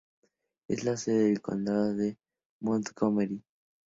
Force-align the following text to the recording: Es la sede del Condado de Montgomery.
Es 0.67 0.83
la 0.83 0.97
sede 0.97 1.25
del 1.25 1.41
Condado 1.43 1.93
de 1.93 2.17
Montgomery. 2.59 3.43